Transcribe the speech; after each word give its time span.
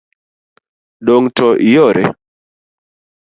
Dong' 1.05 1.29
to 1.37 1.47
iore. 1.69 2.03